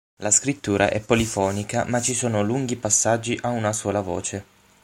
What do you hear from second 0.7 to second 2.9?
è polifonica, ma ci sono lunghi